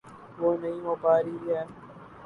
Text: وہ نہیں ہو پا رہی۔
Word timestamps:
وہ 0.39 0.49
نہیں 0.61 0.79
ہو 0.85 0.93
پا 1.01 1.13
رہی۔ 1.23 1.53